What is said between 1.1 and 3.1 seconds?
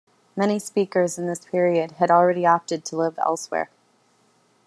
in this period had already opted to